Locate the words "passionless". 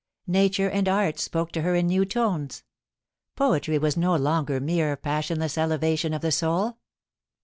4.97-5.59